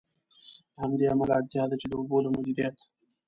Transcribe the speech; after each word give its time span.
له 0.73 0.77
همدې 0.83 1.05
امله، 1.13 1.33
اړتیا 1.39 1.63
ده 1.69 1.75
چې 1.81 1.85
د 1.89 1.93
اوبو 1.97 2.17
د 2.23 2.25
مدیریت. 2.35 2.75